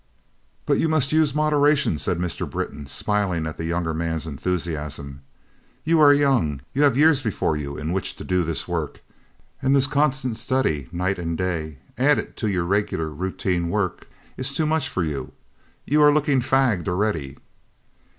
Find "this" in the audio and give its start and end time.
8.43-8.67, 9.75-9.85